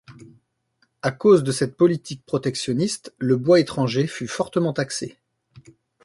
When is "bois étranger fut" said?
3.37-4.25